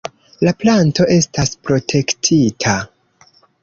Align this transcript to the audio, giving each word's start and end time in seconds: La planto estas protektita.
La 0.47 0.53
planto 0.63 1.07
estas 1.17 1.53
protektita. 1.69 2.79